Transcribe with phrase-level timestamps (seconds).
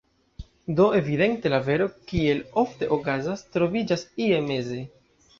[0.77, 4.79] Do evidente, la vero, kiel ofte okazas, troviĝas ie meze.